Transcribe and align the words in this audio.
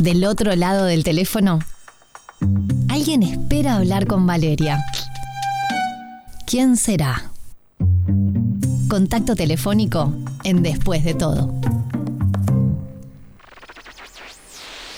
Del 0.00 0.24
otro 0.24 0.54
lado 0.56 0.86
del 0.86 1.04
teléfono, 1.04 1.60
alguien 2.88 3.22
espera 3.22 3.76
hablar 3.76 4.06
con 4.06 4.26
Valeria. 4.26 4.84
¿Quién 6.46 6.76
será? 6.76 7.30
Contacto 8.88 9.36
telefónico 9.36 10.12
en 10.42 10.62
Después 10.62 11.04
de 11.04 11.14
todo. 11.14 11.54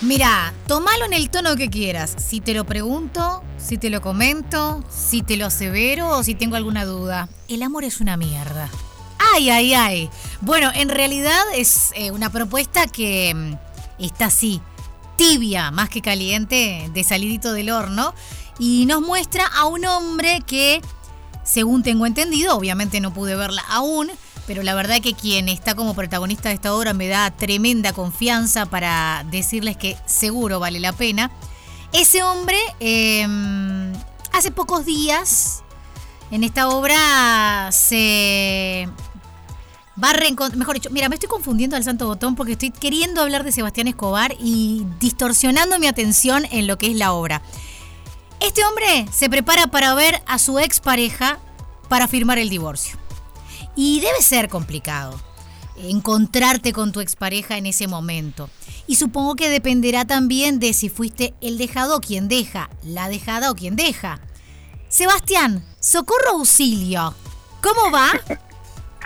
Mira, 0.00 0.52
tomalo 0.66 1.04
en 1.04 1.12
el 1.12 1.30
tono 1.30 1.56
que 1.56 1.68
quieras. 1.68 2.14
Si 2.16 2.40
te 2.40 2.54
lo 2.54 2.64
pregunto, 2.64 3.42
si 3.58 3.78
te 3.78 3.90
lo 3.90 4.00
comento, 4.00 4.82
si 4.88 5.22
te 5.22 5.36
lo 5.36 5.46
asevero 5.46 6.08
o 6.10 6.22
si 6.22 6.34
tengo 6.34 6.56
alguna 6.56 6.84
duda. 6.84 7.28
El 7.48 7.62
amor 7.62 7.84
es 7.84 8.00
una 8.00 8.16
mierda. 8.16 8.70
Ay, 9.34 9.50
ay, 9.50 9.74
ay. 9.74 10.10
Bueno, 10.40 10.70
en 10.74 10.88
realidad 10.88 11.42
es 11.54 11.92
eh, 11.94 12.10
una 12.10 12.30
propuesta 12.30 12.86
que 12.86 13.34
mm, 13.34 14.04
está 14.04 14.26
así, 14.26 14.60
tibia, 15.16 15.70
más 15.70 15.88
que 15.88 16.02
caliente, 16.02 16.90
de 16.92 17.04
salidito 17.04 17.52
del 17.52 17.70
horno. 17.70 18.14
Y 18.58 18.86
nos 18.86 19.02
muestra 19.02 19.46
a 19.46 19.66
un 19.66 19.84
hombre 19.84 20.40
que, 20.46 20.80
según 21.44 21.82
tengo 21.82 22.06
entendido, 22.06 22.56
obviamente 22.56 23.00
no 23.00 23.12
pude 23.12 23.36
verla 23.36 23.62
aún, 23.68 24.10
pero 24.46 24.62
la 24.62 24.74
verdad 24.74 25.00
que 25.00 25.14
quien 25.14 25.48
está 25.48 25.74
como 25.74 25.94
protagonista 25.94 26.48
de 26.48 26.54
esta 26.54 26.74
obra 26.74 26.94
me 26.94 27.08
da 27.08 27.30
tremenda 27.30 27.92
confianza 27.92 28.66
para 28.66 29.24
decirles 29.30 29.76
que 29.76 29.96
seguro 30.06 30.60
vale 30.60 30.80
la 30.80 30.92
pena. 30.92 31.30
Ese 31.92 32.22
hombre, 32.22 32.58
em, 32.80 33.92
hace 34.32 34.50
pocos 34.50 34.84
días, 34.84 35.62
en 36.30 36.44
esta 36.44 36.68
obra 36.68 37.70
se 37.72 38.88
va 40.02 40.10
a 40.10 40.12
reencontrar, 40.12 40.58
mejor 40.58 40.74
dicho, 40.74 40.90
mira, 40.90 41.08
me 41.08 41.14
estoy 41.14 41.28
confundiendo 41.28 41.76
al 41.76 41.84
santo 41.84 42.06
botón 42.06 42.34
porque 42.34 42.52
estoy 42.52 42.70
queriendo 42.70 43.22
hablar 43.22 43.44
de 43.44 43.52
Sebastián 43.52 43.88
Escobar 43.88 44.34
y 44.38 44.86
distorsionando 45.00 45.78
mi 45.78 45.86
atención 45.86 46.46
en 46.50 46.66
lo 46.66 46.78
que 46.78 46.88
es 46.88 46.96
la 46.96 47.12
obra. 47.12 47.42
Este 48.40 48.64
hombre 48.64 49.06
se 49.12 49.30
prepara 49.30 49.68
para 49.68 49.94
ver 49.94 50.22
a 50.26 50.38
su 50.38 50.58
expareja 50.58 51.38
para 51.88 52.08
firmar 52.08 52.38
el 52.38 52.50
divorcio. 52.50 52.96
Y 53.74 54.00
debe 54.00 54.22
ser 54.22 54.48
complicado 54.48 55.20
encontrarte 55.78 56.72
con 56.72 56.92
tu 56.92 57.00
expareja 57.00 57.56
en 57.56 57.66
ese 57.66 57.86
momento. 57.86 58.48
Y 58.86 58.96
supongo 58.96 59.34
que 59.34 59.50
dependerá 59.50 60.04
también 60.04 60.58
de 60.58 60.72
si 60.72 60.88
fuiste 60.88 61.34
el 61.40 61.58
dejado 61.58 61.96
o 61.96 62.00
quien 62.00 62.28
deja, 62.28 62.70
la 62.82 63.08
dejada 63.08 63.50
o 63.50 63.54
quien 63.54 63.76
deja. 63.76 64.20
Sebastián, 64.88 65.64
socorro 65.80 66.30
auxilio. 66.32 67.14
¿Cómo 67.62 67.90
va? 67.90 68.12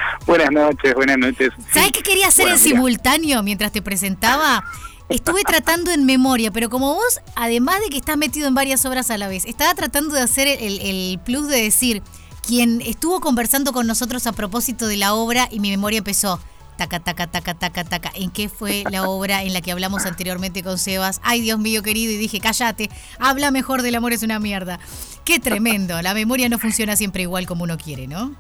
buenas 0.27 0.51
noches, 0.51 0.95
buenas 0.95 1.19
noches. 1.19 1.51
¿Sabes 1.73 1.93
qué 1.93 2.03
quería 2.03 2.29
hacer 2.29 2.49
en 2.49 2.59
simultáneo 2.59 3.43
mientras 3.43 3.73
te 3.73 3.83
presentaba? 3.83 4.65
Estuve 5.09 5.43
tratando 5.43 5.91
en 5.91 6.07
memoria, 6.07 6.53
pero 6.53 6.71
como 6.71 6.95
vos, 6.95 7.21
además 7.35 7.81
de 7.81 7.89
que 7.91 7.97
estás 7.97 8.17
metido 8.17 8.47
en 8.47 8.55
varias 8.55 8.85
obras 8.85 9.11
a 9.11 9.19
la 9.19 9.27
vez, 9.27 9.45
estaba 9.45 9.75
tratando 9.75 10.15
de 10.15 10.23
hacer 10.23 10.47
el, 10.47 10.81
el 10.81 11.19
plus 11.25 11.49
de 11.49 11.63
decir, 11.63 12.03
quien 12.47 12.81
estuvo 12.81 13.21
conversando 13.21 13.73
con 13.73 13.87
nosotros 13.87 14.27
a 14.27 14.33
propósito 14.33 14.87
de 14.87 14.97
la 14.97 15.15
obra 15.15 15.49
y 15.51 15.59
mi 15.61 15.71
memoria 15.71 15.99
empezó. 15.99 16.41
Taca, 16.77 16.99
taca, 17.01 17.27
taca, 17.27 17.55
taca, 17.55 17.85
taca. 17.85 18.11
¿En 18.15 18.31
qué 18.31 18.49
fue 18.49 18.85
la 18.91 19.03
obra 19.09 19.43
en 19.43 19.53
la 19.53 19.61
que 19.61 19.73
hablamos 19.73 20.07
anteriormente 20.07 20.63
con 20.63 20.79
Sebas? 20.79 21.21
Ay, 21.23 21.41
Dios 21.43 21.59
mío 21.59 21.83
querido, 21.83 22.13
y 22.13 22.17
dije, 22.17 22.41
cállate, 22.41 22.89
habla 23.19 23.51
mejor 23.51 23.83
del 23.83 23.97
amor 23.97 24.13
es 24.13 24.23
una 24.23 24.39
mierda. 24.39 24.79
Qué 25.25 25.41
tremendo, 25.41 26.01
la 26.01 26.15
memoria 26.15 26.49
no 26.49 26.59
funciona 26.59 26.97
siempre 26.97 27.23
igual 27.23 27.47
como 27.47 27.65
uno 27.65 27.77
quiere, 27.77 28.07
¿no? 28.07 28.35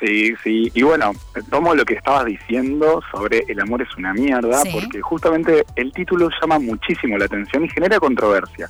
Sí, 0.00 0.32
sí, 0.44 0.70
y 0.74 0.82
bueno, 0.82 1.12
tomo 1.50 1.74
lo 1.74 1.84
que 1.84 1.94
estabas 1.94 2.24
diciendo 2.26 3.02
sobre 3.10 3.42
el 3.48 3.58
amor 3.60 3.82
es 3.82 3.88
una 3.96 4.12
mierda, 4.12 4.62
porque 4.72 5.00
justamente 5.00 5.64
el 5.74 5.92
título 5.92 6.28
llama 6.40 6.60
muchísimo 6.60 7.18
la 7.18 7.24
atención 7.24 7.64
y 7.64 7.68
genera 7.68 7.98
controversia. 7.98 8.68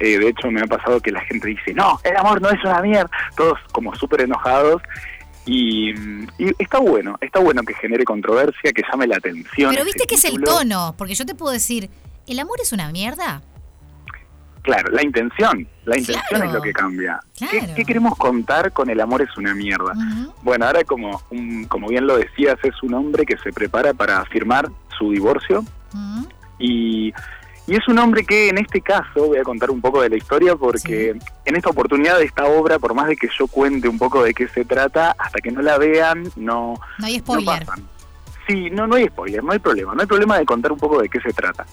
Eh, 0.00 0.18
de 0.18 0.28
hecho, 0.28 0.50
me 0.50 0.60
ha 0.60 0.66
pasado 0.66 1.00
que 1.00 1.10
la 1.10 1.20
gente 1.22 1.48
dice, 1.48 1.72
no, 1.72 1.98
el 2.04 2.16
amor 2.16 2.42
no 2.42 2.50
es 2.50 2.62
una 2.62 2.82
mierda, 2.82 3.10
todos 3.36 3.58
como 3.72 3.94
súper 3.94 4.22
enojados. 4.22 4.82
Y, 5.46 5.94
está 6.58 6.78
bueno, 6.78 7.16
está 7.22 7.40
bueno 7.40 7.62
que 7.62 7.72
genere 7.72 8.04
controversia, 8.04 8.70
que 8.70 8.82
llame 8.82 9.06
la 9.06 9.16
atención. 9.16 9.70
Pero 9.70 9.84
viste 9.86 10.06
que 10.06 10.16
es 10.16 10.24
el 10.26 10.42
tono, 10.42 10.94
porque 10.98 11.14
yo 11.14 11.24
te 11.24 11.34
puedo 11.34 11.52
decir, 11.52 11.88
¿el 12.26 12.38
amor 12.38 12.58
es 12.60 12.74
una 12.74 12.92
mierda? 12.92 13.40
Claro, 14.62 14.90
la 14.90 15.02
intención, 15.02 15.66
la 15.84 15.98
intención 15.98 16.42
es 16.42 16.52
lo 16.52 16.60
que 16.60 16.72
cambia. 16.72 17.20
¿Qué, 17.38 17.84
queremos 17.84 18.16
contar 18.18 18.72
con 18.72 18.90
el 18.90 19.00
amor 19.00 19.22
es 19.22 19.36
una 19.36 19.54
mierda? 19.54 19.92
Bueno, 20.42 20.66
ahora 20.66 20.84
como, 20.84 21.22
como 21.68 21.88
bien 21.88 22.06
lo 22.06 22.16
decías, 22.16 22.56
es 22.62 22.82
un 22.82 22.94
hombre 22.94 23.24
que 23.24 23.36
se 23.38 23.52
prepara 23.52 23.94
para 23.94 24.24
firmar 24.26 24.68
su 24.98 25.12
divorcio. 25.12 25.64
Y 26.58 27.12
y 27.68 27.76
es 27.76 27.86
un 27.86 27.98
hombre 27.98 28.24
que 28.24 28.48
en 28.48 28.56
este 28.56 28.80
caso, 28.80 29.26
voy 29.26 29.36
a 29.36 29.42
contar 29.42 29.70
un 29.70 29.82
poco 29.82 30.00
de 30.00 30.08
la 30.08 30.16
historia 30.16 30.56
porque 30.56 31.14
en 31.44 31.56
esta 31.56 31.68
oportunidad 31.68 32.16
de 32.16 32.24
esta 32.24 32.46
obra, 32.46 32.78
por 32.78 32.94
más 32.94 33.08
de 33.08 33.16
que 33.16 33.28
yo 33.38 33.46
cuente 33.46 33.88
un 33.88 33.98
poco 33.98 34.22
de 34.22 34.32
qué 34.32 34.48
se 34.48 34.64
trata, 34.64 35.14
hasta 35.18 35.38
que 35.40 35.50
no 35.50 35.60
la 35.60 35.76
vean, 35.76 36.24
no... 36.34 36.80
No 36.98 37.06
hay 37.06 37.18
spoiler. 37.18 37.66
Sí, 38.48 38.70
no, 38.70 38.86
no 38.86 38.96
hay 38.96 39.06
spoiler, 39.06 39.44
no 39.44 39.52
hay 39.52 39.58
problema, 39.58 39.94
no 39.94 40.00
hay 40.00 40.06
problema 40.06 40.38
de 40.38 40.46
contar 40.46 40.72
un 40.72 40.78
poco 40.78 41.00
de 41.00 41.08
qué 41.08 41.20
se 41.20 41.32
trata. 41.32 41.66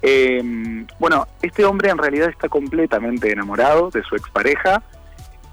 Eh, 0.00 0.84
bueno, 0.98 1.26
este 1.42 1.64
hombre 1.64 1.90
en 1.90 1.98
realidad 1.98 2.28
está 2.28 2.48
completamente 2.48 3.30
enamorado 3.30 3.90
de 3.90 4.02
su 4.02 4.16
expareja, 4.16 4.82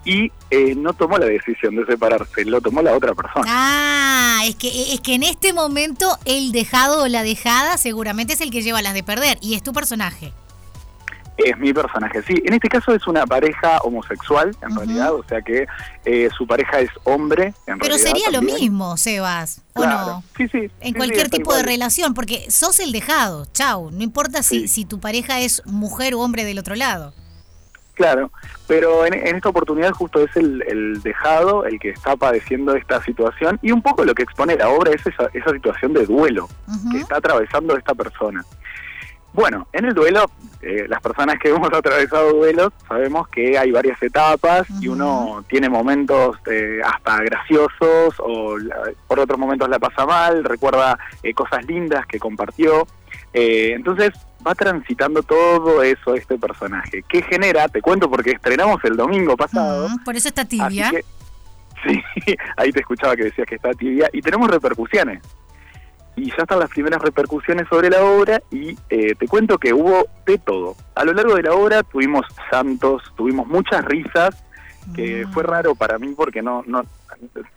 y 0.05 0.31
eh, 0.49 0.75
no 0.75 0.93
tomó 0.93 1.17
la 1.17 1.25
decisión 1.25 1.75
de 1.75 1.85
separarse, 1.85 2.45
lo 2.45 2.61
tomó 2.61 2.81
la 2.81 2.93
otra 2.93 3.13
persona. 3.13 3.45
Ah, 3.47 4.41
es 4.45 4.55
que, 4.55 4.93
es 4.93 5.01
que 5.01 5.15
en 5.15 5.23
este 5.23 5.53
momento 5.53 6.17
el 6.25 6.51
dejado 6.51 7.03
o 7.03 7.07
la 7.07 7.23
dejada 7.23 7.77
seguramente 7.77 8.33
es 8.33 8.41
el 8.41 8.51
que 8.51 8.61
lleva 8.61 8.81
las 8.81 8.93
de 8.93 9.03
perder 9.03 9.37
y 9.41 9.55
es 9.55 9.63
tu 9.63 9.73
personaje. 9.73 10.33
Es 11.45 11.57
mi 11.57 11.73
personaje, 11.73 12.21
sí. 12.23 12.41
En 12.45 12.53
este 12.53 12.67
caso 12.69 12.93
es 12.93 13.07
una 13.07 13.25
pareja 13.25 13.77
homosexual, 13.79 14.55
en 14.61 14.75
realidad, 14.75 15.13
o 15.13 15.23
sea 15.23 15.41
que 15.41 15.67
eh, 16.05 16.29
su 16.37 16.45
pareja 16.45 16.79
es 16.79 16.89
hombre. 17.03 17.53
En 17.67 17.79
Pero 17.79 17.97
sería 17.97 18.29
lo 18.31 18.41
mismo, 18.41 18.97
Sebas, 18.97 19.61
¿o 19.73 19.85
no? 19.85 20.23
Sí, 20.37 20.47
sí. 20.49 20.69
En 20.81 20.93
cualquier 20.93 21.29
tipo 21.29 21.53
de 21.53 21.63
relación, 21.63 22.13
porque 22.13 22.49
sos 22.51 22.79
el 22.79 22.91
dejado, 22.91 23.45
chau. 23.53 23.91
No 23.91 24.03
importa 24.03 24.43
si, 24.43 24.67
si 24.67 24.85
tu 24.85 24.99
pareja 24.99 25.39
es 25.39 25.65
mujer 25.65 26.13
o 26.15 26.19
hombre 26.19 26.43
del 26.43 26.59
otro 26.59 26.75
lado. 26.75 27.13
Claro, 27.99 28.31
pero 28.65 29.05
en, 29.05 29.13
esta 29.13 29.49
oportunidad 29.49 29.91
justo 29.91 30.23
es 30.23 30.33
el, 30.37 31.01
dejado 31.03 31.65
el 31.65 31.77
que 31.81 31.89
está 31.89 32.15
padeciendo 32.15 32.73
esta 32.73 33.03
situación 33.03 33.59
y 33.61 33.73
un 33.73 33.81
poco 33.81 34.05
lo 34.05 34.15
que 34.15 34.23
expone 34.23 34.55
la 34.55 34.69
obra 34.69 34.93
es 34.93 35.05
esa, 35.05 35.29
esa 35.33 35.51
situación 35.51 35.91
de 35.91 36.05
duelo 36.05 36.47
que 36.93 36.99
está 36.99 37.17
atravesando 37.17 37.75
esta 37.75 37.93
persona. 37.93 38.45
Bueno, 39.33 39.67
en 39.73 39.85
el 39.85 39.93
duelo, 39.93 40.29
eh, 40.61 40.85
las 40.87 41.01
personas 41.01 41.39
que 41.39 41.49
hemos 41.55 41.71
atravesado 41.71 42.33
duelos 42.33 42.73
sabemos 42.87 43.27
que 43.29 43.57
hay 43.57 43.71
varias 43.71 44.01
etapas 44.01 44.67
y 44.81 44.87
uno 44.87 45.43
tiene 45.47 45.69
momentos 45.69 46.37
eh, 46.49 46.79
hasta 46.83 47.21
graciosos 47.23 48.15
o 48.19 48.57
por 49.07 49.19
otros 49.19 49.39
momentos 49.39 49.69
la 49.69 49.79
pasa 49.79 50.05
mal, 50.05 50.43
recuerda 50.43 50.97
eh, 51.23 51.33
cosas 51.33 51.65
lindas 51.65 52.05
que 52.05 52.19
compartió. 52.19 52.87
entonces 53.31 54.11
va 54.45 54.55
transitando 54.55 55.21
todo 55.21 55.83
eso 55.83 56.15
este 56.15 56.37
personaje. 56.37 57.03
¿Qué 57.07 57.21
genera? 57.21 57.67
Te 57.67 57.81
cuento 57.81 58.09
porque 58.09 58.31
estrenamos 58.31 58.83
el 58.85 58.95
domingo 58.95 59.37
pasado. 59.37 59.89
por 60.03 60.15
eso 60.15 60.29
está 60.29 60.45
tibia. 60.45 60.91
sí, 61.85 62.01
ahí 62.57 62.71
te 62.71 62.79
escuchaba 62.79 63.15
que 63.15 63.25
decías 63.25 63.47
que 63.47 63.55
está 63.55 63.71
tibia. 63.73 64.09
Y 64.13 64.21
tenemos 64.21 64.49
repercusiones. 64.49 65.21
Y 66.19 66.29
ya 66.29 66.43
están 66.43 66.59
las 66.59 66.69
primeras 66.69 67.01
repercusiones 67.01 67.67
sobre 67.69 67.89
la 67.89 68.03
obra 68.03 68.41
y 68.51 68.77
eh, 68.89 69.15
te 69.15 69.27
cuento 69.27 69.57
que 69.57 69.73
hubo 69.73 70.07
de 70.25 70.37
todo. 70.37 70.75
A 70.95 71.05
lo 71.05 71.13
largo 71.13 71.35
de 71.35 71.43
la 71.43 71.53
obra 71.53 71.83
tuvimos 71.83 72.25
santos, 72.51 73.01
tuvimos 73.15 73.47
muchas 73.47 73.85
risas, 73.85 74.43
que 74.93 75.25
mm. 75.25 75.31
fue 75.31 75.43
raro 75.43 75.75
para 75.75 75.97
mí 75.97 76.13
porque 76.15 76.41
no, 76.41 76.63
no 76.67 76.83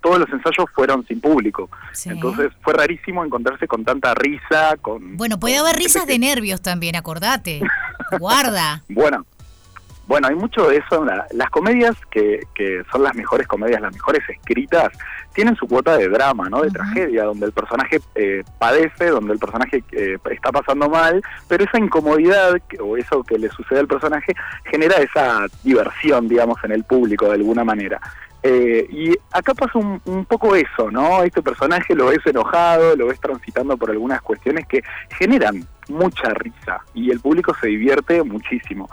todos 0.01 0.19
los 0.19 0.29
ensayos 0.31 0.67
fueron 0.75 1.07
sin 1.07 1.21
público. 1.21 1.69
Entonces 2.05 2.53
fue 2.63 2.75
rarísimo 2.75 3.25
encontrarse 3.25 3.67
con 3.69 3.85
tanta 3.85 4.15
risa, 4.15 4.77
con... 4.81 5.17
Bueno, 5.17 5.39
puede 5.39 5.59
haber 5.59 5.77
risas 5.77 6.07
de 6.07 6.19
nervios 6.19 6.61
también, 6.63 6.97
acordate. 6.97 7.61
Guarda. 8.19 8.83
Bueno, 8.93 9.25
bueno, 10.13 10.29
hay 10.29 10.35
mucho 10.35 10.69
de 10.69 10.77
eso. 10.77 11.07
las 11.07 11.49
comedias 11.49 11.97
que, 12.11 12.41
que 12.55 12.83
son 12.93 13.03
las 13.03 13.15
mejores 13.15 13.47
comedias, 13.47 13.81
las 13.81 13.95
mejores 13.95 14.21
escritas, 14.29 14.93
tienen 15.33 15.57
su 15.57 15.67
cuota 15.67 15.97
de 15.97 16.07
drama, 16.07 16.51
¿no? 16.51 16.61
De 16.61 16.71
tragedia, 16.71 17.25
donde 17.25 17.47
el 17.47 17.53
personaje 17.53 17.99
eh, 18.15 18.45
padece, 18.59 19.07
donde 19.07 19.33
el 19.33 19.39
personaje 19.39 19.83
eh, 19.93 20.19
está 20.31 20.53
pasando 20.53 20.91
mal, 20.91 21.23
pero 21.49 21.65
esa 21.65 21.79
incomodidad 21.79 22.53
o 22.79 22.99
eso 22.99 23.23
que 23.23 23.39
le 23.39 23.49
sucede 23.49 23.79
al 23.79 23.87
personaje 23.87 24.35
genera 24.71 24.97
esa 24.97 25.47
diversión, 25.65 26.29
digamos, 26.29 26.63
en 26.63 26.73
el 26.73 26.85
público 26.85 27.29
de 27.29 27.37
alguna 27.37 27.65
manera. 27.65 27.99
Eh, 28.43 28.87
y 28.91 29.17
acá 29.31 29.55
pasa 29.55 29.79
un, 29.79 30.27
poco 30.27 30.55
eso, 30.55 30.91
¿no? 30.91 31.23
Este 31.23 31.41
personaje 31.41 31.95
lo 31.95 32.09
ves 32.09 32.21
enojado, 32.27 32.97
lo 32.97 33.07
ves 33.07 33.19
transitando 33.19 33.79
por 33.79 33.91
algunas 33.91 34.21
cuestiones 34.21 34.67
que 34.67 34.83
generan 35.17 35.67
mucha 35.89 36.35
risa 36.35 36.81
y 36.93 37.11
el 37.11 37.21
público 37.21 37.57
se 37.59 37.69
divierte 37.69 38.23
muchísimo. 38.23 38.91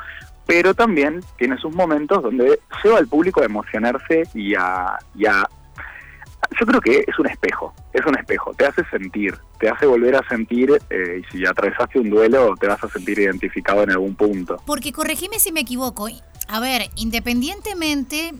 Pero 0.50 0.74
también 0.74 1.22
tiene 1.38 1.60
sus 1.60 1.72
momentos 1.76 2.24
donde 2.24 2.60
lleva 2.84 2.98
al 2.98 3.08
público 3.08 3.40
a 3.40 3.46
emocionarse 3.46 4.24
y 4.34 4.56
a, 4.56 4.98
yo 5.16 6.66
creo 6.66 6.82
que 6.82 7.06
es 7.06 7.20
un 7.20 7.28
espejo, 7.28 7.72
es 7.94 8.04
un 8.04 8.18
espejo, 8.18 8.56
te 8.56 8.66
hace 8.66 8.84
sentir, 8.86 9.38
te 9.60 9.70
hace 9.70 9.86
volver 9.86 10.16
a 10.16 10.28
sentir, 10.28 10.72
eh, 10.90 11.22
y 11.22 11.32
si 11.32 11.46
atravesaste 11.46 12.00
un 12.00 12.10
duelo, 12.10 12.56
te 12.60 12.66
vas 12.66 12.84
a 12.84 12.90
sentir 12.90 13.20
identificado 13.20 13.84
en 13.84 13.92
algún 13.92 14.16
punto. 14.16 14.60
Porque 14.66 14.92
corregime 14.92 15.38
si 15.38 15.52
me 15.52 15.60
equivoco, 15.60 16.08
a 16.48 16.60
ver, 16.60 16.90
independientemente, 16.96 18.34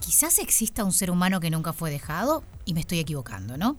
quizás 0.00 0.38
exista 0.38 0.82
un 0.82 0.92
ser 0.92 1.10
humano 1.10 1.40
que 1.40 1.50
nunca 1.50 1.74
fue 1.74 1.90
dejado, 1.90 2.42
y 2.70 2.74
me 2.74 2.80
estoy 2.80 3.00
equivocando, 3.00 3.56
¿no? 3.56 3.76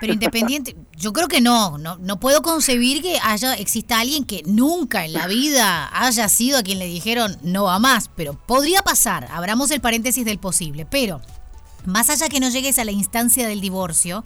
Pero 0.00 0.12
independiente, 0.12 0.74
yo 0.96 1.12
creo 1.12 1.28
que 1.28 1.40
no, 1.40 1.78
no, 1.78 1.96
no 1.98 2.18
puedo 2.18 2.42
concebir 2.42 3.00
que 3.00 3.16
haya, 3.22 3.54
exista 3.54 4.00
alguien 4.00 4.24
que 4.24 4.42
nunca 4.44 5.04
en 5.04 5.12
la 5.12 5.28
vida 5.28 5.88
haya 5.92 6.28
sido 6.28 6.58
a 6.58 6.64
quien 6.64 6.80
le 6.80 6.86
dijeron 6.86 7.38
no 7.42 7.64
va 7.64 7.78
más, 7.78 8.10
pero 8.16 8.34
podría 8.34 8.82
pasar, 8.82 9.28
abramos 9.30 9.70
el 9.70 9.80
paréntesis 9.80 10.24
del 10.24 10.38
posible, 10.38 10.84
pero 10.84 11.20
más 11.86 12.10
allá 12.10 12.28
que 12.28 12.40
no 12.40 12.48
llegues 12.48 12.80
a 12.80 12.84
la 12.84 12.90
instancia 12.90 13.46
del 13.46 13.60
divorcio, 13.60 14.24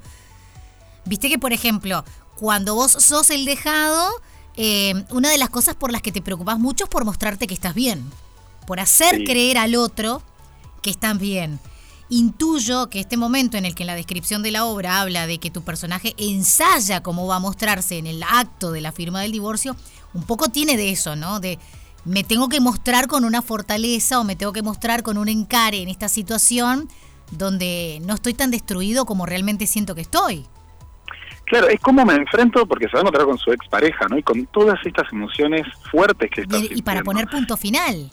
viste 1.04 1.28
que, 1.28 1.38
por 1.38 1.52
ejemplo, 1.52 2.02
cuando 2.36 2.74
vos 2.74 2.92
sos 2.92 3.28
el 3.28 3.44
dejado, 3.44 4.08
eh, 4.56 5.04
una 5.10 5.28
de 5.28 5.36
las 5.36 5.50
cosas 5.50 5.74
por 5.74 5.92
las 5.92 6.00
que 6.00 6.12
te 6.12 6.22
preocupas 6.22 6.58
mucho 6.58 6.84
es 6.84 6.90
por 6.90 7.04
mostrarte 7.04 7.46
que 7.46 7.52
estás 7.52 7.74
bien, 7.74 8.10
por 8.66 8.80
hacer 8.80 9.24
creer 9.24 9.58
al 9.58 9.74
otro 9.74 10.22
que 10.80 10.88
estás 10.88 11.18
bien. 11.18 11.60
Intuyo 12.10 12.88
que 12.88 13.00
este 13.00 13.16
momento 13.16 13.56
en 13.58 13.66
el 13.66 13.74
que 13.74 13.82
en 13.82 13.88
la 13.88 13.94
descripción 13.94 14.42
de 14.42 14.50
la 14.50 14.64
obra 14.64 15.00
habla 15.00 15.26
de 15.26 15.38
que 15.38 15.50
tu 15.50 15.62
personaje 15.62 16.14
ensaya 16.16 17.02
cómo 17.02 17.26
va 17.26 17.36
a 17.36 17.40
mostrarse 17.40 17.98
en 17.98 18.06
el 18.06 18.22
acto 18.22 18.72
de 18.72 18.80
la 18.80 18.92
firma 18.92 19.20
del 19.20 19.32
divorcio, 19.32 19.76
un 20.14 20.22
poco 20.22 20.48
tiene 20.48 20.76
de 20.76 20.90
eso, 20.90 21.16
¿no? 21.16 21.38
De 21.38 21.58
me 22.04 22.24
tengo 22.24 22.48
que 22.48 22.60
mostrar 22.60 23.06
con 23.06 23.24
una 23.24 23.42
fortaleza 23.42 24.18
o 24.18 24.24
me 24.24 24.36
tengo 24.36 24.52
que 24.52 24.62
mostrar 24.62 25.02
con 25.02 25.18
un 25.18 25.28
encare 25.28 25.82
en 25.82 25.88
esta 25.88 26.08
situación 26.08 26.88
donde 27.30 28.00
no 28.06 28.14
estoy 28.14 28.32
tan 28.32 28.50
destruido 28.50 29.04
como 29.04 29.26
realmente 29.26 29.66
siento 29.66 29.94
que 29.94 30.00
estoy. 30.00 30.46
Claro, 31.44 31.68
es 31.68 31.80
como 31.80 32.04
me 32.04 32.14
enfrento 32.14 32.66
porque 32.66 32.86
se 32.86 32.92
va 32.92 32.98
a 32.98 33.02
encontrar 33.02 33.26
con 33.26 33.38
su 33.38 33.52
expareja, 33.52 34.06
¿no? 34.08 34.18
Y 34.18 34.22
con 34.22 34.46
todas 34.46 34.78
estas 34.84 35.10
emociones 35.12 35.66
fuertes 35.90 36.30
que 36.30 36.42
está 36.42 36.58
Y, 36.58 36.82
para 36.82 37.02
poner 37.02 37.26
punto 37.26 37.56
final. 37.56 38.10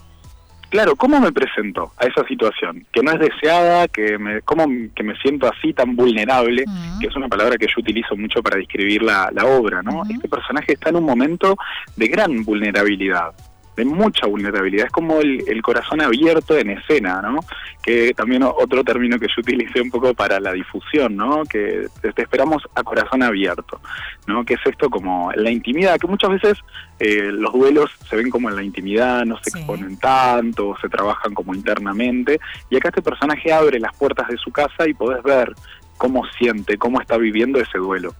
Claro, 0.69 0.95
¿cómo 0.95 1.19
me 1.19 1.31
presento 1.31 1.91
a 1.97 2.06
esa 2.06 2.25
situación? 2.27 2.85
Que 2.91 3.01
no 3.01 3.12
es 3.12 3.19
deseada, 3.19 3.88
que 3.88 4.17
me, 4.17 4.41
cómo 4.41 4.65
que 4.95 5.03
me 5.03 5.15
siento 5.17 5.47
así 5.47 5.73
tan 5.73 5.95
vulnerable, 5.95 6.65
que 7.00 7.07
es 7.07 7.15
una 7.15 7.27
palabra 7.27 7.57
que 7.57 7.67
yo 7.67 7.73
utilizo 7.77 8.15
mucho 8.15 8.41
para 8.41 8.57
describir 8.57 9.01
la, 9.03 9.29
obra, 9.45 9.81
¿no? 9.83 10.03
Este 10.09 10.27
personaje 10.27 10.73
está 10.73 10.89
en 10.89 10.97
un 10.97 11.06
momento 11.06 11.56
de 11.95 12.07
gran 12.07 12.44
vulnerabilidad 12.44 13.31
de 13.75 13.86
mucha 13.86 14.25
vulnerabilidad. 14.27 14.88
Es 14.88 14.92
como 14.92 15.19
el, 15.19 15.62
corazón 15.62 16.01
abierto 16.01 16.57
en 16.57 16.72
escena, 16.72 17.22
¿no? 17.22 17.39
Que 17.81 18.13
también 18.13 18.44
otro 18.44 18.83
término 18.83 19.19
que 19.19 19.27
yo 19.27 19.42
utilicé 19.42 19.81
un 19.81 19.89
poco 19.89 20.13
para 20.13 20.39
la 20.39 20.54
difusión, 20.54 21.16
¿no? 21.16 21.44
Que 21.44 21.88
te 22.01 22.22
esperamos 22.22 22.63
a 22.75 22.83
corazón 22.83 23.24
abierto, 23.24 23.81
¿no? 24.27 24.45
Que 24.45 24.56
es 24.56 24.60
esto 24.66 24.89
como 24.89 25.31
la 25.33 25.50
intimidad, 25.50 25.98
que 26.00 26.07
muchas 26.07 26.30
veces 26.31 26.57
eh, 27.00 27.30
los 27.31 27.54
duelos 27.54 27.92
se 28.10 28.16
ven 28.16 28.30
como 28.30 28.50
en 28.50 28.56
la 28.56 28.63
intimidad, 28.63 29.25
no 29.25 29.38
se 29.42 29.50
exponen 29.50 29.98
tanto, 29.98 30.75
se 30.81 30.89
trabajan 30.89 31.33
como 31.33 31.54
internamente. 31.54 32.39
Y 32.69 32.78
acá 32.78 32.89
este 32.89 33.01
personaje 33.01 33.51
abre 33.51 33.80
las 33.80 33.95
puertas 33.95 34.28
de 34.28 34.38
su 34.38 34.51
casa 34.51 34.88
y 34.88 34.94
podés 34.94 35.24
ver 35.24 35.54
cómo 35.98 36.24
siente, 36.38 36.78
cómo 36.78 37.01
está 37.01 37.18
viviendo 37.18 37.60
ese 37.60 37.78
duelo. 37.78 38.13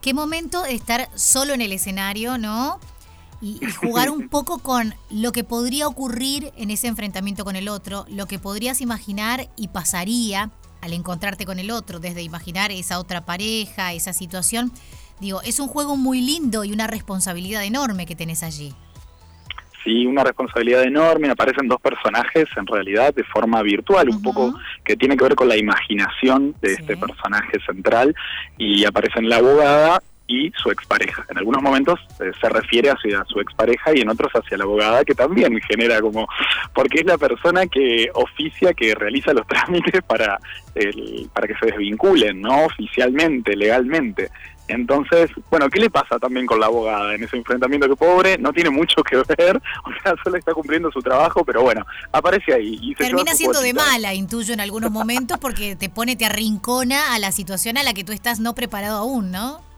Qué 0.00 0.12
momento 0.12 0.64
estar 0.66 1.08
solo 1.14 1.54
en 1.54 1.62
el 1.62 1.72
escenario, 1.72 2.36
¿no? 2.36 2.78
Y, 3.44 3.60
jugar 3.72 4.10
un 4.10 4.28
poco 4.30 4.58
con 4.58 4.94
lo 5.10 5.32
que 5.32 5.44
podría 5.44 5.86
ocurrir 5.86 6.52
en 6.56 6.70
ese 6.70 6.88
enfrentamiento 6.88 7.44
con 7.44 7.56
el 7.56 7.68
otro, 7.68 8.06
lo 8.08 8.26
que 8.26 8.38
podrías 8.38 8.80
imaginar 8.80 9.48
y 9.56 9.68
pasaría 9.68 10.50
al 10.80 10.92
encontrarte 10.92 11.44
con 11.44 11.58
el 11.58 11.70
otro, 11.70 11.98
desde 11.98 12.22
imaginar 12.22 12.70
esa 12.72 12.98
otra 12.98 13.24
pareja, 13.24 13.92
esa 13.92 14.12
situación. 14.12 14.72
Digo, 15.20 15.42
es 15.42 15.60
un 15.60 15.68
juego 15.68 15.96
muy 15.96 16.20
lindo 16.20 16.64
y 16.64 16.72
una 16.72 16.86
responsabilidad 16.86 17.64
enorme 17.64 18.06
que 18.06 18.16
tenés 18.16 18.42
allí. 18.42 18.74
Sí, 19.82 20.06
una 20.06 20.24
responsabilidad 20.24 20.82
enorme. 20.82 21.28
Aparecen 21.28 21.68
dos 21.68 21.80
personajes 21.80 22.46
en 22.56 22.66
realidad 22.66 23.14
de 23.14 23.24
forma 23.24 23.62
virtual, 23.62 24.08
un 24.08 24.22
poco 24.22 24.54
que 24.82 24.96
tiene 24.96 25.16
que 25.16 25.24
ver 25.24 25.34
con 25.34 25.48
la 25.48 25.58
imaginación 25.58 26.54
de 26.62 26.72
este 26.72 26.96
personaje 26.96 27.60
central. 27.66 28.14
Y 28.56 28.86
aparecen 28.86 29.28
la 29.28 29.36
abogada 29.36 30.02
y 30.26 30.50
su 30.56 30.70
expareja. 30.70 31.24
En 31.28 31.38
algunos 31.38 31.62
momentos 31.62 32.00
eh, 32.20 32.30
se 32.40 32.48
refiere 32.48 32.90
hacia 32.90 33.24
su 33.26 33.40
expareja 33.40 33.94
y 33.94 34.00
en 34.00 34.08
otros 34.08 34.32
hacia 34.32 34.56
la 34.56 34.64
abogada, 34.64 35.04
que 35.04 35.14
también 35.14 35.60
genera 35.68 36.00
como, 36.00 36.26
porque 36.72 37.00
es 37.00 37.06
la 37.06 37.18
persona 37.18 37.66
que 37.66 38.08
oficia, 38.14 38.72
que 38.72 38.94
realiza 38.94 39.32
los 39.32 39.46
trámites 39.48 40.02
para, 40.02 40.38
el, 40.74 41.28
para 41.32 41.46
que 41.46 41.56
se 41.56 41.66
desvinculen, 41.66 42.40
¿no? 42.40 42.64
Oficialmente, 42.64 43.56
legalmente. 43.56 44.30
Entonces, 44.66 45.30
bueno, 45.50 45.68
¿qué 45.68 45.78
le 45.78 45.90
pasa 45.90 46.18
también 46.18 46.46
con 46.46 46.58
la 46.58 46.66
abogada 46.66 47.14
en 47.14 47.22
ese 47.22 47.36
enfrentamiento 47.36 47.86
que 47.86 47.96
pobre 47.96 48.38
no 48.38 48.50
tiene 48.50 48.70
mucho 48.70 49.02
que 49.02 49.16
ver, 49.16 49.56
o 49.84 50.02
sea, 50.02 50.14
solo 50.22 50.38
está 50.38 50.54
cumpliendo 50.54 50.90
su 50.90 51.00
trabajo, 51.00 51.44
pero 51.44 51.62
bueno, 51.62 51.84
aparece 52.12 52.54
ahí. 52.54 52.78
Y 52.80 52.94
Termina 52.94 53.34
siendo 53.34 53.60
de 53.60 53.74
mala, 53.74 54.14
intuyo 54.14 54.54
en 54.54 54.60
algunos 54.60 54.90
momentos, 54.90 55.38
porque 55.38 55.76
te 55.76 55.90
pone, 55.90 56.16
te 56.16 56.24
arrincona 56.24 57.14
a 57.14 57.18
la 57.18 57.30
situación 57.30 57.76
a 57.76 57.82
la 57.82 57.92
que 57.92 58.04
tú 58.04 58.12
estás 58.12 58.40
no 58.40 58.54
preparado 58.54 58.96
aún, 58.96 59.30
¿no? 59.30 59.73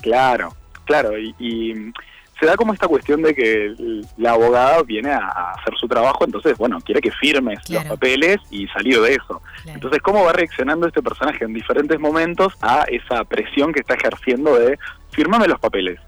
Claro, 0.00 0.54
claro, 0.84 1.18
y, 1.18 1.92
se 2.38 2.46
da 2.46 2.56
como 2.56 2.72
esta 2.72 2.88
cuestión 2.88 3.20
de 3.20 3.34
que 3.34 3.74
la 4.16 4.30
abogada 4.30 4.82
viene 4.82 5.10
a, 5.10 5.52
hacer 5.58 5.74
su 5.78 5.86
trabajo, 5.86 6.24
entonces, 6.24 6.56
bueno, 6.56 6.80
quiere 6.80 7.02
que 7.02 7.10
firmes 7.10 7.58
los 7.68 7.84
papeles 7.84 8.38
y 8.50 8.66
salir 8.68 8.98
de 8.98 9.12
eso. 9.12 9.42
Entonces, 9.66 10.00
¿cómo 10.00 10.24
va 10.24 10.32
reaccionando 10.32 10.86
este 10.86 11.02
personaje 11.02 11.44
en 11.44 11.52
diferentes 11.52 12.00
momentos 12.00 12.54
a 12.62 12.84
esa 12.84 13.24
presión 13.24 13.74
que 13.74 13.80
está 13.80 13.92
ejerciendo 13.92 14.58
de 14.58 14.78
firmame 15.10 15.48
los 15.48 15.60
papeles? 15.60 16.00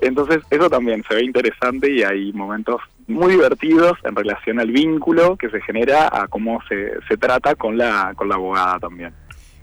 Entonces, 0.00 0.42
eso 0.50 0.70
también 0.70 1.04
se 1.06 1.14
ve 1.14 1.24
interesante 1.24 1.92
y 1.92 2.02
hay 2.02 2.32
momentos 2.32 2.80
muy 3.06 3.32
divertidos 3.32 3.98
en 4.04 4.16
relación 4.16 4.60
al 4.60 4.70
vínculo 4.70 5.36
que 5.36 5.50
se 5.50 5.60
genera 5.60 6.08
a 6.10 6.26
cómo 6.26 6.60
se, 6.68 6.92
se 7.06 7.18
trata 7.18 7.54
con 7.54 7.76
la, 7.76 8.14
con 8.16 8.30
la 8.30 8.36
abogada 8.36 8.78
también. 8.78 9.14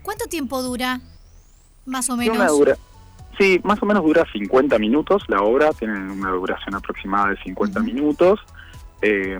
¿Cuánto 0.03 0.25
tiempo 0.25 0.61
dura? 0.61 0.99
Más 1.85 2.09
o 2.09 2.17
menos. 2.17 2.37
Sí, 3.37 3.59
más 3.63 3.81
o 3.81 3.85
menos 3.85 4.03
dura 4.03 4.25
50 4.31 4.77
minutos 4.79 5.23
la 5.27 5.41
obra, 5.41 5.71
tiene 5.73 6.11
una 6.11 6.31
duración 6.31 6.75
aproximada 6.75 7.29
de 7.29 7.37
50 7.43 7.79
minutos. 7.81 8.39
Eh, 9.01 9.39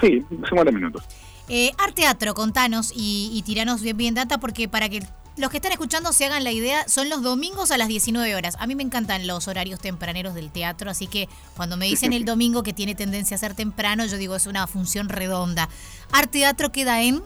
sí, 0.00 0.24
50 0.28 0.70
minutos. 0.70 1.04
Eh, 1.48 1.72
Arteatro, 1.78 2.34
contanos 2.34 2.92
y, 2.94 3.30
y, 3.32 3.42
tiranos 3.42 3.82
bien, 3.82 3.96
bien 3.96 4.14
data, 4.14 4.38
porque 4.38 4.68
para 4.68 4.88
que 4.88 5.02
los 5.36 5.50
que 5.50 5.56
están 5.56 5.72
escuchando 5.72 6.12
se 6.12 6.26
hagan 6.26 6.44
la 6.44 6.52
idea, 6.52 6.86
son 6.88 7.08
los 7.08 7.22
domingos 7.22 7.70
a 7.70 7.78
las 7.78 7.88
19 7.88 8.34
horas. 8.34 8.56
A 8.60 8.66
mí 8.66 8.74
me 8.74 8.82
encantan 8.82 9.26
los 9.26 9.48
horarios 9.48 9.80
tempraneros 9.80 10.34
del 10.34 10.50
teatro, 10.50 10.90
así 10.90 11.06
que 11.06 11.28
cuando 11.56 11.76
me 11.76 11.86
dicen 11.86 12.12
el 12.12 12.24
domingo 12.24 12.62
que 12.62 12.72
tiene 12.72 12.94
tendencia 12.94 13.36
a 13.36 13.38
ser 13.38 13.54
temprano, 13.54 14.04
yo 14.04 14.18
digo 14.18 14.36
es 14.36 14.46
una 14.46 14.66
función 14.66 15.08
redonda. 15.08 15.68
Arteatro 16.12 16.70
queda 16.70 17.02
en... 17.02 17.22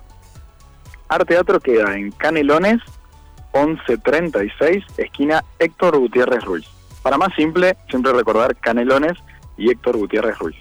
Arteatro 1.08 1.60
queda 1.60 1.96
en 1.96 2.12
Canelones, 2.12 2.80
1136, 3.64 4.84
esquina 4.98 5.44
Héctor 5.58 5.98
Gutiérrez 5.98 6.44
Ruiz. 6.44 6.66
Para 7.02 7.18
más 7.18 7.34
simple, 7.34 7.76
siempre 7.88 8.12
recordar 8.12 8.56
Canelones 8.56 9.16
y 9.56 9.70
Héctor 9.70 9.96
Gutiérrez 9.96 10.38
Ruiz. 10.38 10.56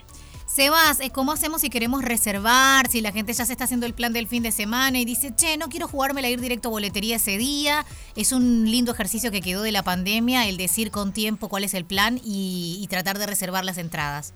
Sebas, 0.56 1.00
eh, 1.00 1.10
¿cómo 1.10 1.32
hacemos 1.32 1.60
si 1.60 1.68
queremos 1.68 2.02
reservar? 2.02 2.88
Si 2.88 3.02
la 3.02 3.12
gente 3.12 3.34
ya 3.34 3.44
se 3.44 3.52
está 3.52 3.64
haciendo 3.64 3.84
el 3.84 3.92
plan 3.92 4.14
del 4.14 4.26
fin 4.26 4.42
de 4.42 4.52
semana 4.52 4.98
y 4.98 5.04
dice, 5.04 5.34
che, 5.34 5.58
no 5.58 5.68
quiero 5.68 5.86
jugármela 5.86 6.30
ir 6.30 6.40
directo 6.40 6.68
a 6.68 6.70
boletería 6.70 7.16
ese 7.16 7.36
día. 7.36 7.84
Es 8.14 8.32
un 8.32 8.64
lindo 8.64 8.90
ejercicio 8.90 9.30
que 9.30 9.42
quedó 9.42 9.60
de 9.60 9.70
la 9.70 9.82
pandemia, 9.82 10.48
el 10.48 10.56
decir 10.56 10.90
con 10.90 11.12
tiempo 11.12 11.50
cuál 11.50 11.64
es 11.64 11.74
el 11.74 11.84
plan 11.84 12.18
y, 12.24 12.86
tratar 12.88 13.18
de 13.18 13.26
reservar 13.26 13.66
las 13.66 13.76
entradas. 13.76 14.32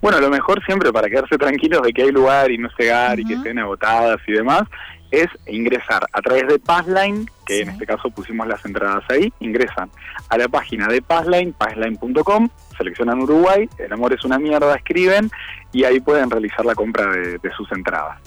Bueno, 0.00 0.20
lo 0.20 0.30
mejor 0.30 0.64
siempre 0.64 0.92
para 0.92 1.08
quedarse 1.08 1.38
tranquilos 1.38 1.82
de 1.82 1.92
que 1.92 2.02
hay 2.02 2.12
lugar 2.12 2.50
y 2.50 2.58
no 2.58 2.68
cegar 2.76 3.18
y 3.18 3.24
que 3.24 3.34
estén 3.34 3.58
agotadas 3.58 4.18
y 4.26 4.32
demás, 4.32 4.62
es 5.10 5.28
ingresar 5.46 6.06
a 6.12 6.20
través 6.20 6.46
de 6.48 6.58
Passline, 6.58 7.28
que 7.46 7.62
en 7.62 7.70
este 7.70 7.86
caso 7.86 8.10
pusimos 8.10 8.46
las 8.46 8.64
entradas 8.64 9.04
ahí, 9.08 9.32
ingresan 9.40 9.90
a 10.28 10.38
la 10.38 10.48
página 10.48 10.88
de 10.88 11.00
Passline, 11.00 11.52
passline.com, 11.52 12.48
seleccionan 12.76 13.20
Uruguay, 13.20 13.68
El 13.78 13.92
amor 13.92 14.12
es 14.12 14.24
una 14.24 14.38
mierda, 14.38 14.74
escriben 14.74 15.30
y 15.72 15.84
ahí 15.84 16.00
pueden 16.00 16.30
realizar 16.30 16.64
la 16.64 16.74
compra 16.74 17.06
de, 17.10 17.50
sus 17.56 17.70
entradas. 17.72 18.18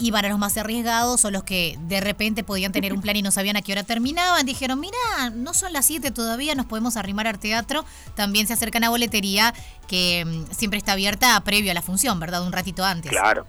Y 0.00 0.12
para 0.12 0.28
los 0.28 0.38
más 0.38 0.56
arriesgados 0.56 1.24
o 1.24 1.30
los 1.30 1.44
que 1.44 1.76
de 1.82 2.00
repente 2.00 2.42
podían 2.42 2.72
tener 2.72 2.92
un 2.92 3.02
plan 3.02 3.16
y 3.16 3.22
no 3.22 3.30
sabían 3.30 3.56
a 3.56 3.62
qué 3.62 3.72
hora 3.72 3.82
terminaban, 3.82 4.46
dijeron, 4.46 4.80
mira, 4.80 4.96
no 5.34 5.52
son 5.52 5.72
las 5.72 5.86
7 5.86 6.10
todavía, 6.10 6.54
nos 6.54 6.66
podemos 6.66 6.96
arrimar 6.96 7.26
al 7.26 7.38
teatro, 7.38 7.84
también 8.14 8.46
se 8.46 8.54
acercan 8.54 8.84
a 8.84 8.90
boletería 8.90 9.52
que 9.88 10.24
mm, 10.24 10.52
siempre 10.52 10.78
está 10.78 10.92
abierta 10.92 11.38
previo 11.44 11.70
a 11.70 11.74
la 11.74 11.82
función, 11.82 12.18
¿verdad? 12.18 12.44
Un 12.46 12.52
ratito 12.52 12.84
antes. 12.84 13.10
Claro, 13.10 13.46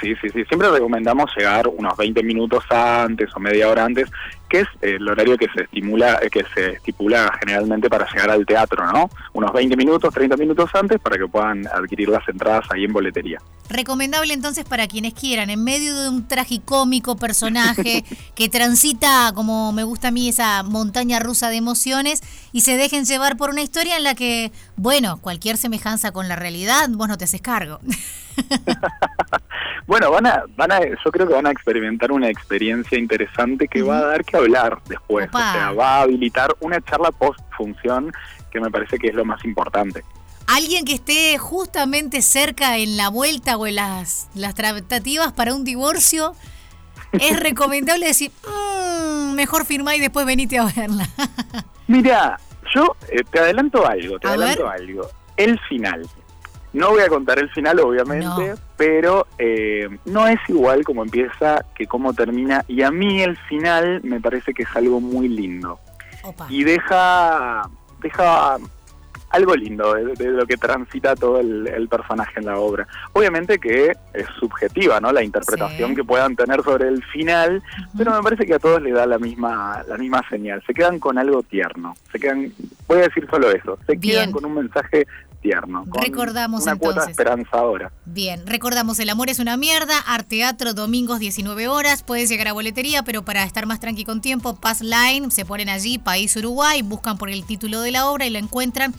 Sí, 0.00 0.16
sí, 0.20 0.28
sí. 0.30 0.44
Siempre 0.46 0.68
recomendamos 0.68 1.30
llegar 1.36 1.68
unos 1.68 1.96
20 1.96 2.24
minutos 2.24 2.64
antes 2.70 3.30
o 3.36 3.38
media 3.38 3.68
hora 3.68 3.84
antes, 3.84 4.10
que 4.52 4.60
es 4.60 4.68
el 4.82 5.08
horario 5.08 5.38
que 5.38 5.48
se 5.48 5.62
estimula, 5.62 6.18
eh, 6.20 6.28
que 6.28 6.44
se 6.54 6.72
estipula 6.72 7.32
generalmente 7.40 7.88
para 7.88 8.06
llegar 8.12 8.28
al 8.28 8.44
teatro, 8.44 8.86
¿no? 8.92 9.08
Unos 9.32 9.50
20 9.50 9.78
minutos, 9.78 10.12
30 10.12 10.36
minutos 10.36 10.68
antes 10.74 11.00
para 11.00 11.16
que 11.16 11.26
puedan 11.26 11.66
adquirir 11.68 12.10
las 12.10 12.28
entradas 12.28 12.66
ahí 12.70 12.84
en 12.84 12.92
boletería. 12.92 13.38
Recomendable 13.70 14.34
entonces 14.34 14.66
para 14.66 14.86
quienes 14.88 15.14
quieran, 15.14 15.48
en 15.48 15.64
medio 15.64 15.98
de 15.98 16.10
un 16.10 16.28
tragicómico 16.28 17.16
personaje 17.16 18.04
que 18.34 18.50
transita, 18.50 19.32
como 19.34 19.72
me 19.72 19.84
gusta 19.84 20.08
a 20.08 20.10
mí, 20.10 20.28
esa 20.28 20.62
montaña 20.64 21.18
rusa 21.18 21.48
de 21.48 21.56
emociones 21.56 22.20
y 22.52 22.60
se 22.60 22.76
dejen 22.76 23.06
llevar 23.06 23.38
por 23.38 23.48
una 23.48 23.62
historia 23.62 23.96
en 23.96 24.04
la 24.04 24.14
que, 24.14 24.52
bueno, 24.76 25.16
cualquier 25.22 25.56
semejanza 25.56 26.12
con 26.12 26.28
la 26.28 26.36
realidad, 26.36 26.90
vos 26.90 27.08
no 27.08 27.16
te 27.16 27.24
haces 27.24 27.40
cargo. 27.40 27.80
bueno, 29.86 30.10
van 30.10 30.26
a, 30.26 30.44
van 30.56 30.72
a, 30.72 30.80
yo 30.80 31.10
creo 31.10 31.26
que 31.26 31.34
van 31.34 31.46
a 31.46 31.50
experimentar 31.50 32.12
una 32.12 32.28
experiencia 32.28 32.98
interesante 32.98 33.68
que 33.68 33.82
va 33.82 33.98
a 33.98 34.06
dar 34.06 34.24
que 34.24 34.36
hablar 34.42 34.78
después. 34.88 35.28
O 35.32 35.38
sea, 35.38 35.72
va 35.72 35.96
a 35.96 36.02
habilitar 36.02 36.54
una 36.60 36.80
charla 36.80 37.10
post 37.10 37.40
función 37.56 38.12
que 38.50 38.60
me 38.60 38.70
parece 38.70 38.98
que 38.98 39.08
es 39.08 39.14
lo 39.14 39.24
más 39.24 39.44
importante. 39.44 40.04
Alguien 40.46 40.84
que 40.84 40.94
esté 40.94 41.38
justamente 41.38 42.20
cerca 42.20 42.76
en 42.76 42.96
la 42.96 43.08
vuelta 43.08 43.56
o 43.56 43.66
en 43.66 43.76
las, 43.76 44.28
las 44.34 44.54
tratativas 44.54 45.32
para 45.32 45.54
un 45.54 45.64
divorcio, 45.64 46.34
es 47.12 47.38
recomendable 47.40 48.06
decir, 48.06 48.32
mmm, 48.46 49.34
mejor 49.34 49.64
firmá 49.64 49.96
y 49.96 50.00
después 50.00 50.26
venite 50.26 50.58
a 50.58 50.64
verla. 50.64 51.08
Mira, 51.86 52.38
yo 52.74 52.96
eh, 53.08 53.22
te 53.30 53.38
adelanto 53.38 53.86
algo, 53.86 54.18
te 54.18 54.28
adelanto 54.28 54.68
algo. 54.68 55.08
El 55.36 55.58
final. 55.60 56.06
No 56.72 56.90
voy 56.90 57.02
a 57.02 57.08
contar 57.08 57.38
el 57.38 57.50
final, 57.50 57.80
obviamente, 57.80 58.54
pero 58.76 59.26
eh, 59.38 59.88
no 60.06 60.26
es 60.26 60.38
igual 60.48 60.84
como 60.84 61.02
empieza 61.02 61.64
que 61.74 61.86
cómo 61.86 62.14
termina. 62.14 62.64
Y 62.66 62.82
a 62.82 62.90
mí 62.90 63.22
el 63.22 63.36
final 63.36 64.00
me 64.02 64.20
parece 64.20 64.54
que 64.54 64.62
es 64.62 64.68
algo 64.74 65.00
muy 65.00 65.28
lindo. 65.28 65.78
Y 66.48 66.64
deja, 66.64 67.68
deja 68.00 68.58
algo 69.32 69.56
lindo 69.56 69.94
de, 69.94 70.30
lo 70.30 70.46
que 70.46 70.56
transita 70.56 71.16
todo 71.16 71.40
el, 71.40 71.88
personaje 71.88 72.38
en 72.38 72.46
la 72.46 72.58
obra. 72.58 72.86
Obviamente 73.12 73.58
que 73.58 73.92
es 74.12 74.26
subjetiva, 74.38 75.00
¿no? 75.00 75.10
La 75.10 75.22
interpretación 75.22 75.94
que 75.94 76.04
puedan 76.04 76.36
tener 76.36 76.62
sobre 76.62 76.88
el 76.88 77.02
final, 77.04 77.62
pero 77.96 78.12
me 78.12 78.22
parece 78.22 78.46
que 78.46 78.54
a 78.54 78.58
todos 78.58 78.80
le 78.82 78.92
da 78.92 79.06
la 79.06 79.18
misma 79.18 79.82
la 79.88 79.96
misma 79.96 80.22
señal. 80.28 80.62
Se 80.66 80.74
quedan 80.74 80.98
con 80.98 81.18
algo 81.18 81.42
tierno. 81.42 81.94
Se 82.12 82.20
quedan, 82.20 82.52
voy 82.86 82.98
a 82.98 83.02
decir 83.02 83.26
solo 83.30 83.50
eso. 83.50 83.78
Se 83.86 83.98
quedan 83.98 84.32
con 84.32 84.44
un 84.44 84.54
mensaje 84.54 85.06
tierno. 85.42 85.84
recordamos 85.92 86.62
una 86.62 86.72
entonces. 86.72 86.94
cuota 86.94 87.10
esperanzadora. 87.10 87.92
Bien, 88.06 88.46
recordamos 88.46 88.98
El 88.98 89.10
amor 89.10 89.28
es 89.28 89.38
una 89.38 89.56
mierda, 89.56 89.98
Arteatro, 89.98 90.72
domingos 90.72 91.18
19 91.18 91.68
horas, 91.68 92.02
puedes 92.02 92.28
llegar 92.28 92.48
a 92.48 92.52
boletería, 92.52 93.02
pero 93.02 93.24
para 93.24 93.44
estar 93.44 93.66
más 93.66 93.80
tranqui 93.80 94.04
con 94.04 94.20
tiempo, 94.20 94.54
Pass 94.56 94.80
Line, 94.80 95.30
se 95.30 95.44
ponen 95.44 95.68
allí, 95.68 95.98
País 95.98 96.34
Uruguay, 96.36 96.82
buscan 96.82 97.18
por 97.18 97.28
el 97.28 97.44
título 97.44 97.80
de 97.82 97.90
la 97.90 98.08
obra 98.08 98.26
y 98.26 98.30
lo 98.30 98.38
encuentran. 98.38 98.94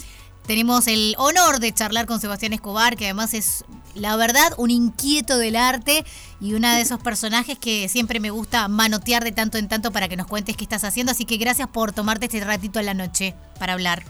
Tenemos 0.45 0.87
el 0.87 1.15
honor 1.17 1.59
de 1.59 1.71
charlar 1.71 2.05
con 2.05 2.19
Sebastián 2.19 2.51
Escobar, 2.51 2.97
que 2.97 3.05
además 3.05 3.33
es, 3.33 3.63
la 3.95 4.17
verdad, 4.17 4.53
un 4.57 4.71
inquieto 4.71 5.37
del 5.37 5.55
arte 5.55 6.03
y 6.41 6.53
uno 6.53 6.69
de 6.69 6.81
esos 6.81 6.99
personajes 6.99 7.57
que 7.57 7.87
siempre 7.87 8.19
me 8.19 8.29
gusta 8.29 8.67
manotear 8.67 9.23
de 9.23 9.31
tanto 9.31 9.57
en 9.57 9.69
tanto 9.69 9.91
para 9.91 10.09
que 10.09 10.17
nos 10.17 10.27
cuentes 10.27 10.57
qué 10.57 10.65
estás 10.65 10.83
haciendo. 10.83 11.13
Así 11.13 11.23
que 11.23 11.37
gracias 11.37 11.69
por 11.69 11.93
tomarte 11.93 12.25
este 12.25 12.43
ratito 12.43 12.79
en 12.79 12.87
la 12.87 12.93
noche 12.93 13.35
para 13.57 13.71
hablar. 13.71 14.03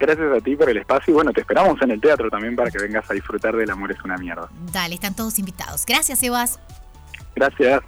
Gracias 0.00 0.32
a 0.34 0.40
ti 0.40 0.56
por 0.56 0.70
el 0.70 0.78
espacio 0.78 1.12
y 1.12 1.14
bueno, 1.14 1.30
te 1.30 1.42
esperamos 1.42 1.80
en 1.82 1.90
el 1.90 2.00
teatro 2.00 2.30
también 2.30 2.56
para 2.56 2.70
que 2.70 2.78
vengas 2.78 3.08
a 3.10 3.12
disfrutar 3.12 3.54
del 3.54 3.70
amor 3.70 3.92
es 3.92 4.02
una 4.02 4.16
mierda. 4.16 4.48
Dale, 4.72 4.94
están 4.94 5.14
todos 5.14 5.38
invitados. 5.38 5.84
Gracias, 5.84 6.18
Sebas. 6.18 6.58
Gracias. 7.36 7.82